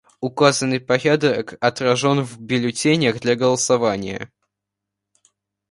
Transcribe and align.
Указанный 0.19 0.79
порядок 0.79 1.53
отражен 1.63 2.23
в 2.23 2.39
бюллетенях 2.41 3.19
для 3.19 3.35
голосования. 3.35 4.31